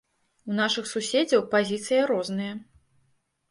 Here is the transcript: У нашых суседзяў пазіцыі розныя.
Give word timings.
У 0.51 0.55
нашых 0.59 0.85
суседзяў 0.93 1.45
пазіцыі 1.53 2.01
розныя. 2.15 2.53